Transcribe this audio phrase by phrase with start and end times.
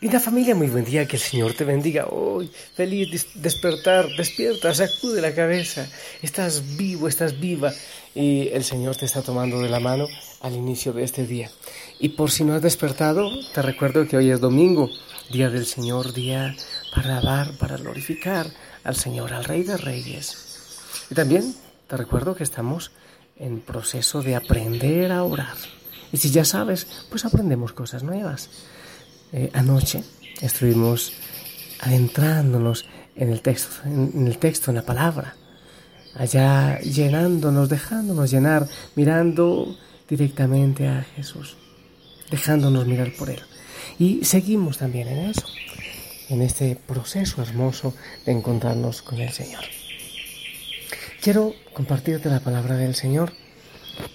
[0.00, 2.48] Linda familia, muy buen día, que el Señor te bendiga hoy.
[2.76, 5.88] Feliz despertar, despierta, sacude la cabeza.
[6.22, 7.72] Estás vivo, estás viva
[8.14, 10.06] y el Señor te está tomando de la mano
[10.40, 11.50] al inicio de este día.
[11.98, 14.88] Y por si no has despertado, te recuerdo que hoy es domingo,
[15.32, 16.54] día del Señor, día
[16.94, 18.46] para alabar, para glorificar
[18.84, 20.78] al Señor, al Rey de Reyes.
[21.10, 21.56] Y también
[21.88, 22.92] te recuerdo que estamos
[23.36, 25.56] en proceso de aprender a orar.
[26.12, 28.48] Y si ya sabes, pues aprendemos cosas nuevas.
[29.32, 30.02] Eh, anoche
[30.40, 31.12] estuvimos
[31.80, 35.36] adentrándonos en el texto, en, el texto, en la palabra,
[36.14, 39.76] allá llenándonos, dejándonos llenar, mirando
[40.08, 41.56] directamente a Jesús,
[42.30, 43.40] dejándonos mirar por Él.
[43.98, 45.46] Y seguimos también en eso,
[46.28, 49.64] en este proceso hermoso de encontrarnos con el Señor.
[51.20, 53.32] Quiero compartirte la palabra del Señor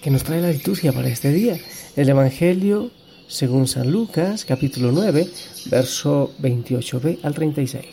[0.02, 1.58] que nos trae la liturgia para este día,
[1.96, 2.90] el Evangelio
[3.28, 5.28] según San Lucas capítulo 9,
[5.66, 7.84] verso 28b al 36.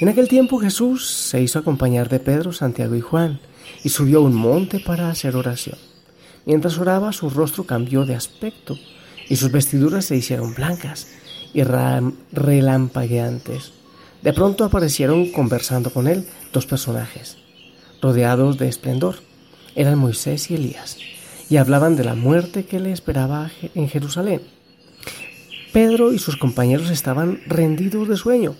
[0.00, 3.40] En aquel tiempo Jesús se hizo acompañar de Pedro, Santiago y Juan
[3.84, 5.78] y subió a un monte para hacer oración.
[6.44, 8.78] Mientras oraba su rostro cambió de aspecto
[9.28, 11.08] y sus vestiduras se hicieron blancas
[11.54, 13.72] y relampagueantes.
[14.22, 17.38] De pronto aparecieron conversando con él dos personajes,
[18.00, 19.16] rodeados de esplendor.
[19.74, 20.98] Eran Moisés y Elías
[21.52, 24.40] y hablaban de la muerte que le esperaba en Jerusalén.
[25.70, 28.56] Pedro y sus compañeros estaban rendidos de sueño,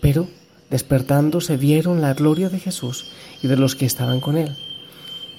[0.00, 0.26] pero
[0.68, 4.56] despertándose vieron la gloria de Jesús y de los que estaban con él.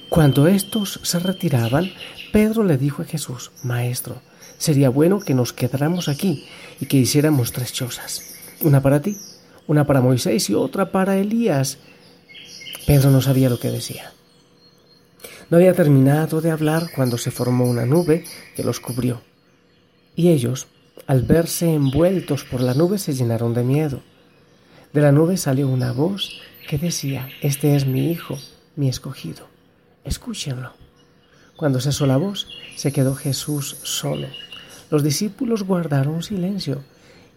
[0.08, 1.90] Cuando estos se retiraban,
[2.32, 4.22] Pedro le dijo a Jesús, Maestro,
[4.56, 6.46] sería bueno que nos quedáramos aquí
[6.80, 8.22] y que hiciéramos tres chozas,
[8.62, 9.18] una para ti,
[9.66, 11.76] una para Moisés y otra para Elías.
[12.86, 14.15] Pedro no sabía lo que decía.
[15.48, 18.24] No había terminado de hablar cuando se formó una nube
[18.56, 19.22] que los cubrió.
[20.16, 20.66] Y ellos,
[21.06, 24.02] al verse envueltos por la nube, se llenaron de miedo.
[24.92, 28.38] De la nube salió una voz que decía, Este es mi hijo,
[28.74, 29.46] mi escogido.
[30.04, 30.72] Escúchenlo.
[31.56, 34.26] Cuando cesó la voz, se quedó Jesús solo.
[34.90, 36.82] Los discípulos guardaron silencio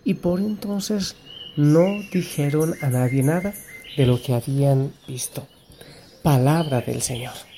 [0.04, 1.16] y por entonces
[1.56, 3.54] no dijeron a nadie nada
[3.98, 5.48] de lo que habían visto.
[6.24, 7.49] Palabra del Señor.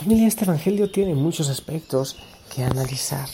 [0.00, 2.16] Familia, este Evangelio tiene muchos aspectos
[2.48, 3.28] que analizar.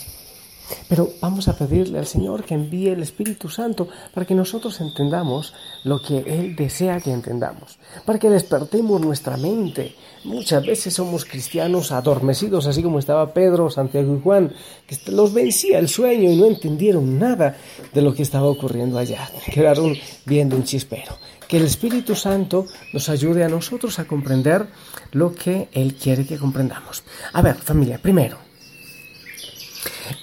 [0.89, 5.53] Pero vamos a pedirle al Señor que envíe el Espíritu Santo para que nosotros entendamos
[5.85, 9.95] lo que Él desea que entendamos, para que despertemos nuestra mente.
[10.25, 14.53] Muchas veces somos cristianos adormecidos, así como estaba Pedro, Santiago y Juan,
[14.87, 17.57] que los vencía el sueño y no entendieron nada
[17.93, 19.29] de lo que estaba ocurriendo allá.
[19.53, 19.95] Quedaron
[20.25, 21.17] viendo un chispero.
[21.47, 24.67] Que el Espíritu Santo nos ayude a nosotros a comprender
[25.13, 27.05] lo que Él quiere que comprendamos.
[27.33, 28.39] A ver, familia, primero,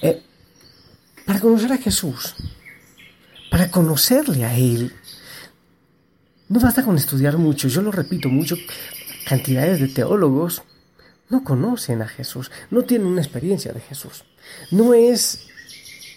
[0.02, 0.22] eh,
[1.26, 2.34] para conocer a Jesús,
[3.50, 4.92] para conocerle a Él,
[6.48, 8.56] no basta con estudiar mucho, yo lo repito mucho,
[9.26, 10.62] cantidades de teólogos
[11.30, 14.24] no conocen a Jesús, no tienen una experiencia de Jesús.
[14.70, 15.46] No es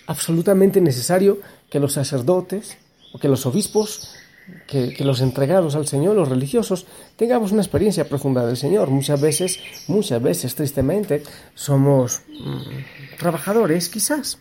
[0.06, 1.40] absolutamente necesario
[1.70, 2.78] que los sacerdotes
[3.14, 4.18] o que los obispos
[4.66, 6.86] que, los entregados al Señor, los religiosos,
[7.16, 8.90] tengamos una experiencia profunda del Señor.
[8.90, 14.40] Muchas veces, muchas veces, tristemente, somos mm, trabajadores, quizás.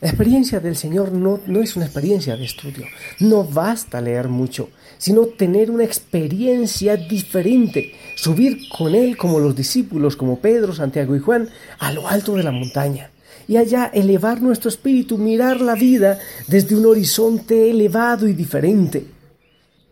[0.00, 2.86] La experiencia del Señor no, no es una experiencia de estudio.
[3.18, 7.94] No basta leer mucho, sino tener una experiencia diferente.
[8.14, 11.48] Subir con Él como los discípulos, como Pedro, Santiago y Juan,
[11.78, 13.10] a lo alto de la montaña
[13.48, 19.18] y allá elevar nuestro espíritu, mirar la vida desde un horizonte elevado y diferente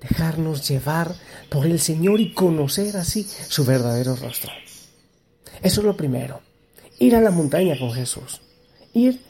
[0.08, 1.14] dejarnos llevar
[1.48, 4.50] por el Señor y conocer así su verdadero rostro.
[5.62, 6.40] Eso es lo primero.
[6.98, 8.40] Ir a la montaña con Jesús.
[8.92, 9.20] Ir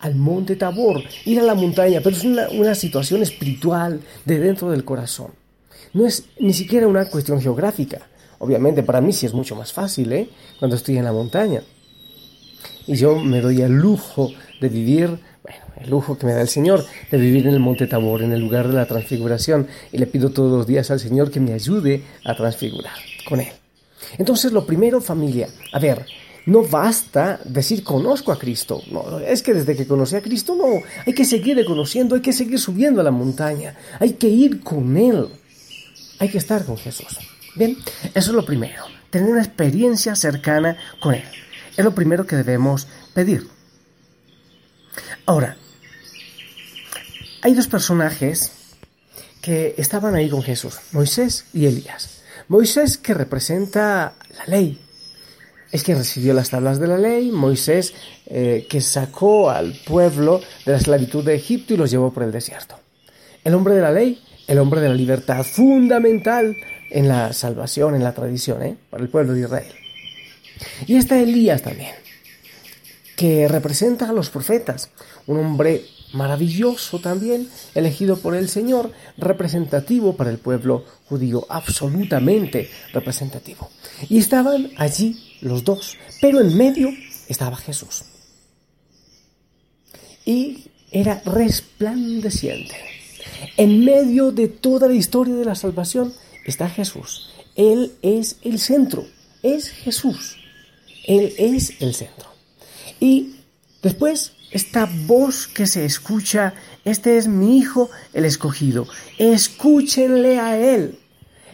[0.00, 4.84] al monte Tabor, ir a la montaña, pero es una, situación espiritual de dentro del
[4.84, 5.32] corazón.
[5.92, 8.06] No es ni siquiera una cuestión geográfica.
[8.38, 10.28] Obviamente para mí sí es mucho más fácil, ¿eh?
[10.58, 11.62] Cuando estoy en la montaña.
[12.86, 14.30] Y yo me doy el lujo
[14.60, 17.86] de vivir bueno, el lujo que me da el Señor de vivir en el Monte
[17.86, 21.30] Tabor, en el lugar de la transfiguración, y le pido todos los días al Señor
[21.30, 22.96] que me ayude a transfigurar
[23.28, 23.52] con Él.
[24.18, 26.04] Entonces, lo primero, familia, a ver,
[26.46, 28.82] no basta decir conozco a Cristo.
[28.90, 32.32] No, es que desde que conocí a Cristo, no, hay que seguir conociendo, hay que
[32.32, 35.28] seguir subiendo a la montaña, hay que ir con Él,
[36.18, 37.18] hay que estar con Jesús.
[37.56, 37.76] Bien,
[38.14, 41.24] eso es lo primero, tener una experiencia cercana con Él.
[41.76, 43.48] Es lo primero que debemos pedir.
[45.26, 45.56] Ahora,
[47.42, 48.52] hay dos personajes
[49.42, 52.22] que estaban ahí con Jesús, Moisés y Elías.
[52.48, 54.80] Moisés que representa la ley,
[55.72, 57.94] es que recibió las tablas de la ley, Moisés
[58.26, 62.32] eh, que sacó al pueblo de la esclavitud de Egipto y los llevó por el
[62.32, 62.78] desierto.
[63.44, 66.56] El hombre de la ley, el hombre de la libertad, fundamental
[66.90, 68.76] en la salvación, en la tradición, ¿eh?
[68.90, 69.72] para el pueblo de Israel.
[70.86, 71.94] Y está Elías también,
[73.16, 74.90] que representa a los profetas,
[75.26, 83.68] un hombre maravilloso también, elegido por el Señor, representativo para el pueblo judío, absolutamente representativo.
[84.08, 86.90] Y estaban allí los dos, pero en medio
[87.28, 88.04] estaba Jesús.
[90.24, 92.74] Y era resplandeciente.
[93.56, 96.12] En medio de toda la historia de la salvación
[96.44, 97.30] está Jesús.
[97.54, 99.06] Él es el centro,
[99.42, 100.36] es Jesús.
[101.06, 102.26] Él es el centro.
[103.00, 103.36] Y
[103.82, 106.54] después esta voz que se escucha,
[106.84, 108.86] este es mi hijo el escogido,
[109.18, 110.98] escúchenle a él.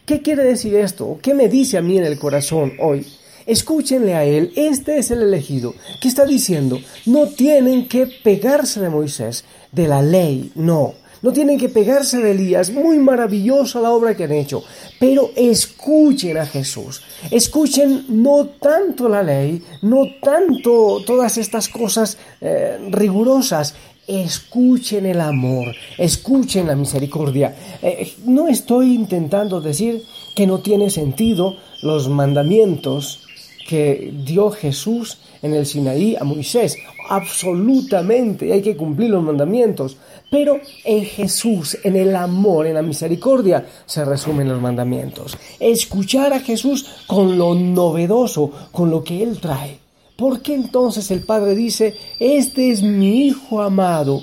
[0.06, 1.18] ¿Qué quiere decir esto?
[1.22, 3.06] ¿Qué me dice a mí en el corazón hoy?
[3.46, 5.74] Escúchenle a él, este es el elegido.
[6.00, 6.78] ¿Qué está diciendo?
[7.06, 10.94] No tienen que pegarse de Moisés, de la ley, no.
[11.22, 14.64] No tienen que pegarse de Elías, muy maravillosa la obra que han hecho,
[14.98, 17.00] pero escuchen a Jesús.
[17.30, 23.76] Escuchen no tanto la ley, no tanto todas estas cosas eh, rigurosas,
[24.08, 27.54] escuchen el amor, escuchen la misericordia.
[27.82, 30.02] Eh, no estoy intentando decir
[30.34, 33.28] que no tiene sentido los mandamientos
[33.68, 36.76] que dio Jesús en el Sinaí a Moisés.
[37.08, 39.96] Absolutamente, hay que cumplir los mandamientos.
[40.30, 45.36] Pero en Jesús, en el amor, en la misericordia, se resumen los mandamientos.
[45.60, 49.78] Escuchar a Jesús con lo novedoso, con lo que Él trae.
[50.16, 54.22] ¿Por qué entonces el Padre dice, este es mi Hijo amado,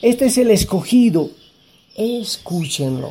[0.00, 1.30] este es el escogido?
[1.96, 3.10] Escúchenlo.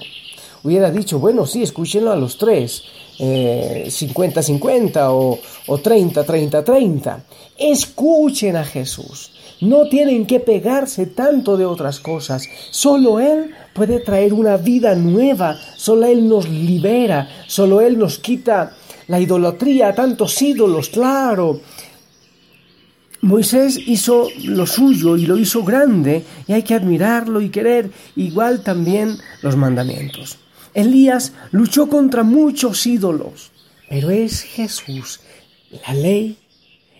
[0.63, 2.83] Hubiera dicho, bueno, sí, escúchenlo a los tres,
[3.19, 7.17] 50-50 eh, o, o 30-30-30.
[7.57, 9.31] Escuchen a Jesús.
[9.61, 12.47] No tienen que pegarse tanto de otras cosas.
[12.69, 15.59] Solo Él puede traer una vida nueva.
[15.75, 17.27] Solo Él nos libera.
[17.47, 18.71] Solo Él nos quita
[19.09, 21.59] la idolatría, tantos ídolos, claro.
[23.21, 28.61] Moisés hizo lo suyo y lo hizo grande y hay que admirarlo y querer igual
[28.61, 30.37] también los mandamientos.
[30.73, 33.51] Elías luchó contra muchos ídolos,
[33.89, 35.21] pero es Jesús,
[35.87, 36.37] la ley,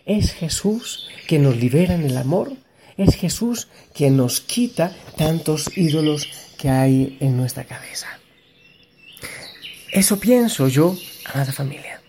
[0.06, 2.54] es Jesús que nos libera en el amor,
[2.98, 6.27] es Jesús que nos quita tantos ídolos
[6.57, 8.07] que hay en nuestra cabeza.
[9.92, 10.95] Eso pienso yo,
[11.25, 12.01] amada familia.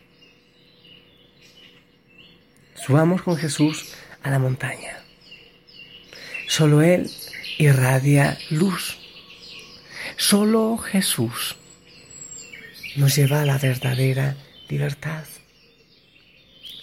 [2.74, 3.92] Subamos con Jesús
[4.22, 4.98] a la montaña.
[6.48, 7.10] Solo Él
[7.58, 8.99] irradia luz.
[10.20, 11.56] Solo Jesús
[12.96, 14.36] nos lleva a la verdadera
[14.68, 15.24] libertad.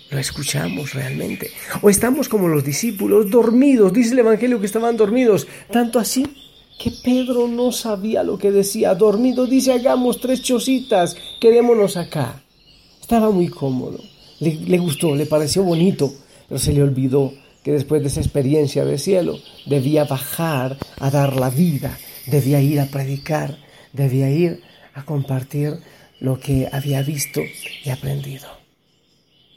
[0.10, 1.52] ¿Lo escuchamos realmente?
[1.84, 3.94] ¿O estamos como los discípulos, dormidos?
[3.94, 5.48] Dice el Evangelio que estaban dormidos.
[5.72, 6.26] Tanto así
[6.80, 8.96] que Pedro no sabía lo que decía.
[8.96, 12.42] Dormido dice, hagamos tres chocitas, quedémonos acá.
[13.00, 14.00] Estaba muy cómodo.
[14.40, 16.12] Le, le gustó, le pareció bonito
[16.50, 17.34] pero se le olvidó
[17.64, 19.38] que después de esa experiencia de cielo
[19.68, 23.58] debía bajar a dar la vida, debía ir a predicar,
[23.94, 24.64] debía ir
[24.94, 25.80] a compartir
[26.20, 27.42] lo que había visto
[27.84, 28.48] y aprendido.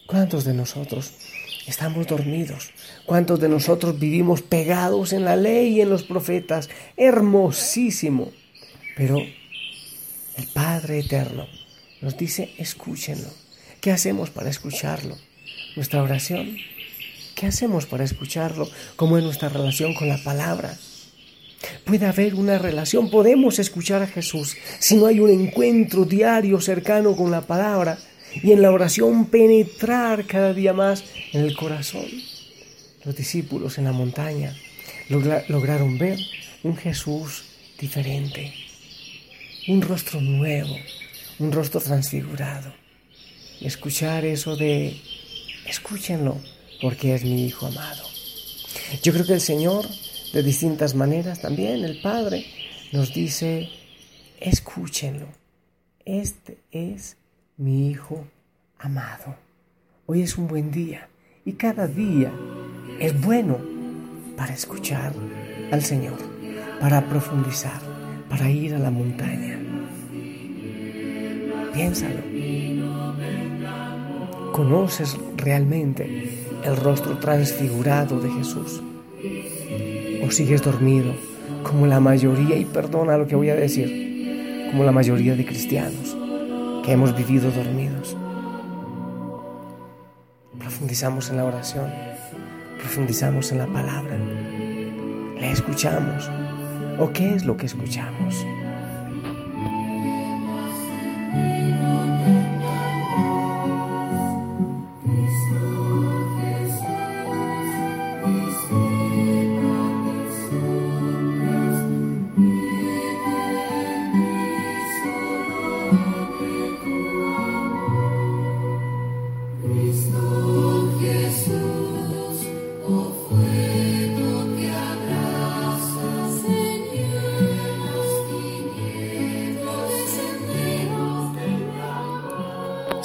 [0.06, 1.12] ¿Cuántos de nosotros
[1.66, 2.70] estamos dormidos?
[3.06, 6.68] ¿Cuántos de nosotros vivimos pegados en la ley y en los profetas?
[6.96, 8.30] Hermosísimo.
[8.96, 11.46] Pero el Padre Eterno
[12.00, 13.28] nos dice, escúchenlo.
[13.80, 15.16] ¿Qué hacemos para escucharlo?
[15.76, 16.56] Nuestra oración
[17.40, 18.68] ¿Qué hacemos para escucharlo?
[18.96, 20.76] ¿Cómo es nuestra relación con la palabra?
[21.84, 27.14] Puede haber una relación, podemos escuchar a Jesús si no hay un encuentro diario cercano
[27.14, 27.98] con la palabra
[28.42, 32.06] y en la oración penetrar cada día más en el corazón.
[33.04, 34.54] Los discípulos en la montaña
[35.08, 36.18] lograron ver
[36.62, 37.44] un Jesús
[37.78, 38.52] diferente,
[39.68, 40.76] un rostro nuevo,
[41.38, 42.72] un rostro transfigurado.
[43.60, 44.96] Escuchar eso de,
[45.66, 46.40] escúchenlo,
[46.80, 48.04] porque es mi Hijo amado.
[49.02, 49.86] Yo creo que el Señor,
[50.32, 52.44] de distintas maneras también, el Padre,
[52.92, 53.68] nos dice,
[54.40, 55.26] escúchenlo,
[56.04, 57.16] este es
[57.56, 58.26] mi Hijo
[58.78, 59.36] amado.
[60.06, 61.08] Hoy es un buen día
[61.44, 62.32] y cada día
[62.98, 63.58] es bueno
[64.36, 65.12] para escuchar
[65.70, 66.18] al Señor,
[66.80, 67.80] para profundizar,
[68.28, 69.58] para ir a la montaña.
[71.72, 72.20] Piénsalo.
[74.52, 78.82] ¿Conoces realmente el rostro transfigurado de Jesús.
[80.24, 81.14] O sigues dormido,
[81.62, 86.16] como la mayoría, y perdona lo que voy a decir, como la mayoría de cristianos
[86.84, 88.16] que hemos vivido dormidos.
[90.58, 91.90] profundizamos en la oración,
[92.78, 94.16] profundizamos en la palabra,
[95.38, 96.30] la escuchamos.
[96.98, 98.46] ¿O qué es lo que escuchamos?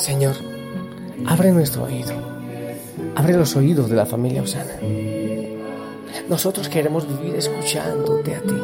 [0.06, 0.36] Señor,
[1.26, 2.14] abre nuestro oído,
[3.16, 4.76] abre los oídos de la familia Osana.
[6.30, 8.62] Nosotros queremos vivir escuchándote a ti.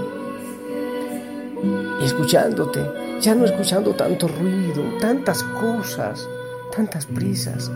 [2.00, 2.82] Y escuchándote,
[3.22, 6.30] ya no escuchando tanto ruido, tantas cosas,
[6.76, 7.72] tantas prisas.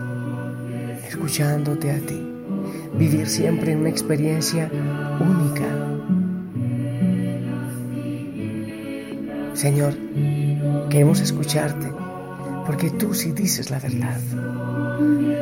[1.08, 2.24] Escuchándote a ti.
[2.94, 4.70] Vivir siempre en una experiencia
[5.18, 5.66] única.
[9.54, 9.92] Señor,
[10.88, 11.95] queremos escucharte
[12.66, 14.18] porque tú sí dices la verdad,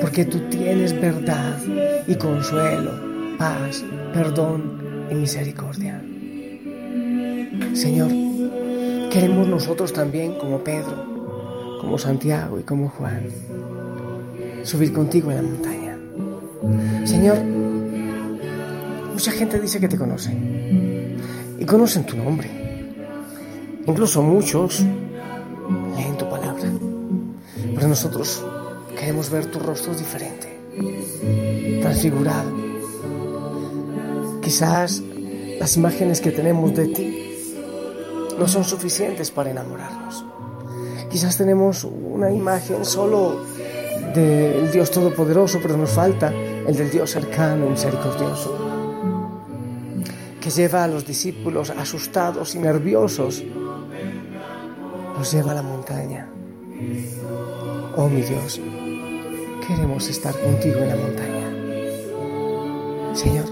[0.00, 1.58] porque tú tienes verdad
[2.06, 2.92] y consuelo,
[3.38, 6.02] paz, perdón y misericordia.
[7.72, 8.10] Señor,
[9.10, 13.22] queremos nosotros también, como Pedro, como Santiago y como Juan,
[14.62, 15.98] subir contigo en la montaña.
[17.04, 17.38] Señor,
[19.12, 21.16] mucha gente dice que te conocen
[21.58, 22.50] y conocen tu nombre.
[23.86, 24.82] Incluso muchos
[27.88, 28.44] nosotros
[28.98, 30.58] queremos ver tu rostro diferente,
[31.82, 32.52] transfigurado.
[34.40, 35.02] Quizás
[35.58, 37.36] las imágenes que tenemos de ti
[38.38, 40.24] no son suficientes para enamorarnos.
[41.10, 43.44] Quizás tenemos una imagen solo
[44.14, 48.56] del Dios Todopoderoso, pero nos falta el del Dios cercano y misericordioso,
[50.40, 53.42] que lleva a los discípulos asustados y nerviosos,
[55.18, 56.28] los lleva a la montaña
[57.96, 58.60] Oh mi Dios,
[59.68, 61.48] queremos estar contigo en la montaña.
[63.14, 63.44] Señor,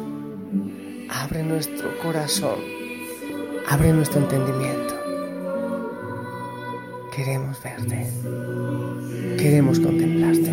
[1.08, 2.56] abre nuestro corazón,
[3.68, 4.94] abre nuestro entendimiento.
[7.14, 8.08] Queremos verte,
[9.38, 10.50] queremos contemplarte,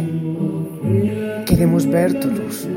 [1.47, 2.67] queremos ver tu luz.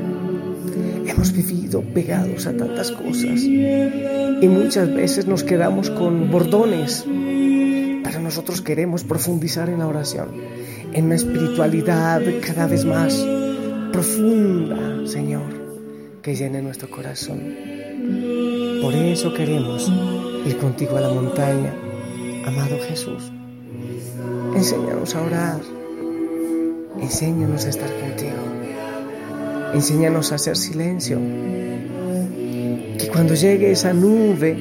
[1.07, 7.05] Hemos vivido pegados a tantas cosas y muchas veces nos quedamos con bordones,
[8.03, 10.62] pero nosotros queremos profundizar en la oración
[10.93, 13.15] en una espiritualidad cada vez más
[13.93, 15.43] profunda, Señor,
[16.23, 17.41] que llene nuestro corazón.
[18.83, 19.91] Por eso queremos
[20.47, 21.73] ir contigo a la montaña,
[22.47, 23.33] amado Jesús.
[24.55, 25.61] Enséñanos a orar,
[27.01, 31.19] enséñanos a estar contigo, enséñanos a hacer silencio.
[32.99, 34.55] Que cuando llegue esa nube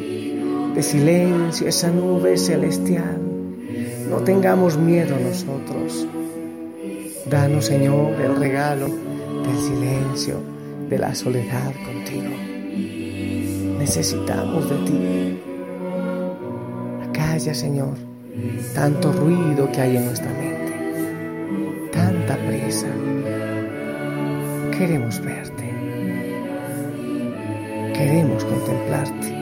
[0.76, 3.20] de silencio, esa nube celestial,
[4.10, 6.08] no tengamos miedo nosotros,
[7.32, 10.36] Danos, Señor, el regalo del silencio,
[10.90, 12.30] de la soledad contigo.
[13.80, 15.40] Necesitamos de ti.
[17.08, 17.96] Acalla, Señor,
[18.76, 22.88] tanto ruido que hay en nuestra mente, tanta prisa.
[24.78, 25.70] Queremos verte.
[27.94, 29.36] Queremos contemplarte.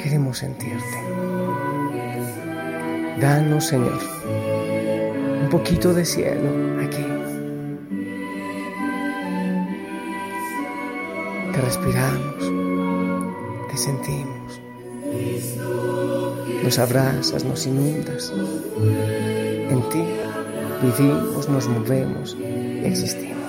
[0.00, 0.98] Queremos sentirte.
[3.20, 4.00] Danos, Señor,
[5.52, 6.48] poquito de cielo
[6.80, 7.04] aquí.
[11.52, 12.42] Te respiramos,
[13.70, 14.60] te sentimos.
[16.64, 18.32] Nos abrazas, nos inundas.
[18.32, 20.04] En ti
[20.82, 22.34] vivimos, nos movemos
[22.82, 23.41] existimos.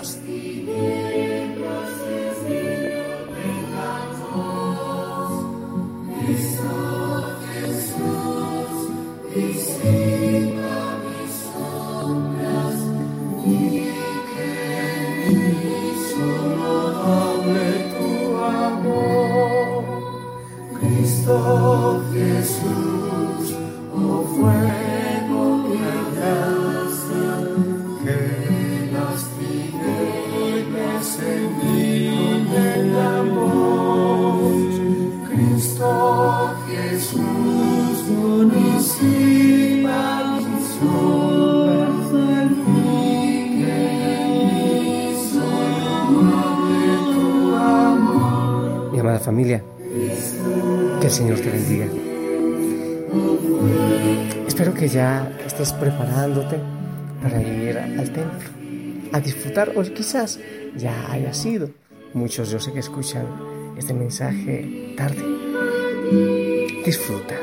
[54.48, 56.57] Espero que ya estés preparándote
[57.22, 58.50] para ir al templo,
[59.12, 60.39] a disfrutar, o quizás
[60.75, 61.69] ya haya sido.
[62.13, 63.27] Muchos yo sé que escuchan
[63.77, 65.24] este mensaje tarde.
[66.83, 67.36] Disfruta.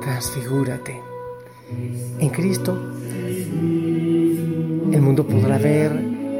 [0.00, 1.02] Transfigúrate.
[2.18, 2.78] En Cristo
[4.90, 5.92] el mundo podrá ver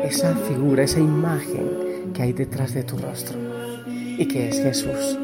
[0.05, 3.48] esa figura, esa imagen que hay detrás de tu rostro
[4.19, 5.19] y que es Jesús.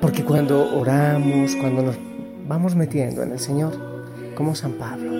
[0.00, 1.96] Porque cuando oramos, cuando nos
[2.46, 3.72] vamos metiendo en el Señor,
[4.34, 5.10] como San Pablo,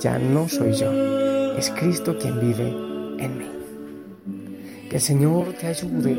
[0.00, 0.90] ya no soy yo,
[1.56, 2.68] es Cristo quien vive
[3.18, 3.46] en mí.
[4.90, 6.16] Que el Señor te ayude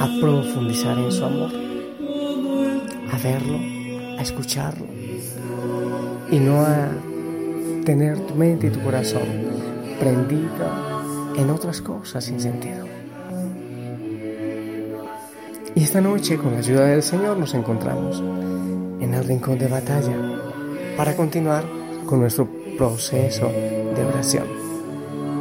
[0.00, 1.52] a profundizar en su amor,
[3.12, 3.58] a verlo,
[4.18, 4.86] a escucharlo
[6.30, 6.88] y no a
[7.84, 9.22] tener tu mente y tu corazón
[10.00, 11.02] prendida
[11.36, 12.86] en otras cosas sin sentido.
[15.88, 18.22] Esta noche, con la ayuda del Señor, nos encontramos
[19.00, 20.12] en el rincón de batalla
[20.98, 21.64] para continuar
[22.04, 24.44] con nuestro proceso de oración.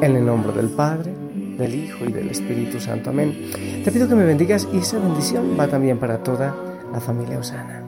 [0.01, 1.11] En el nombre del Padre,
[1.57, 3.09] del Hijo y del Espíritu Santo.
[3.09, 3.51] Amén.
[3.83, 6.55] Te pido que me bendigas y esa bendición va también para toda
[6.93, 7.83] la familia Osana.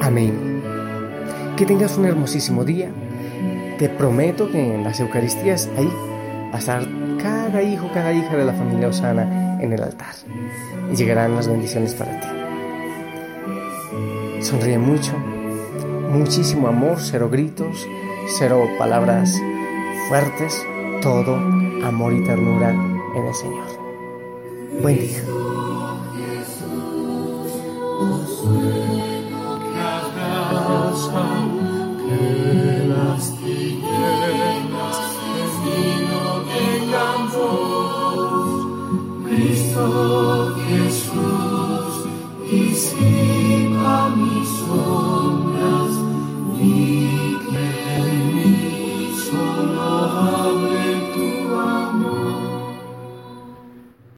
[0.00, 0.62] Amén.
[1.58, 2.88] Que tengas un hermosísimo día.
[3.78, 5.90] Te prometo que en las Eucaristías ahí
[6.58, 6.86] estar
[7.24, 10.14] cada hijo, cada hija de la familia Osana en el altar.
[10.92, 12.26] Y llegarán las bendiciones para ti.
[14.42, 15.16] Sonríe mucho,
[16.10, 17.88] muchísimo amor, cero gritos,
[18.38, 19.40] cero palabras
[20.08, 20.62] fuertes,
[21.00, 21.36] todo
[21.82, 23.68] amor y ternura en el Señor.
[24.82, 25.22] Buen día.
[33.44, 34.53] que
[39.74, 40.83] Cristo Jesús